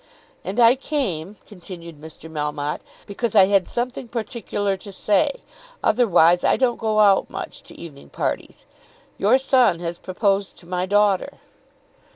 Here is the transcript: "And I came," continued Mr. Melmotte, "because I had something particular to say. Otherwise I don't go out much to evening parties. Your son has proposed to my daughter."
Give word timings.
"And 0.43 0.59
I 0.59 0.73
came," 0.75 1.35
continued 1.45 2.01
Mr. 2.01 2.27
Melmotte, 2.27 2.81
"because 3.05 3.35
I 3.35 3.45
had 3.45 3.67
something 3.67 4.07
particular 4.07 4.75
to 4.77 4.91
say. 4.91 5.43
Otherwise 5.83 6.43
I 6.43 6.57
don't 6.57 6.79
go 6.79 6.99
out 7.01 7.29
much 7.29 7.61
to 7.61 7.79
evening 7.79 8.09
parties. 8.09 8.65
Your 9.19 9.37
son 9.37 9.79
has 9.81 9.99
proposed 9.99 10.57
to 10.57 10.65
my 10.65 10.87
daughter." 10.87 11.33